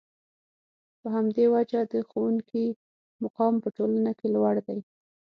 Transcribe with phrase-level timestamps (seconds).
[0.99, 2.65] په همدې وجه د ښوونکي
[3.23, 4.79] مقام په ټولنه کې لوړ دی.